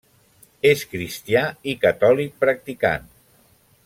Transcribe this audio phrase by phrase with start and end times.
[0.69, 1.43] És cristià
[1.73, 3.07] i catòlic practicant.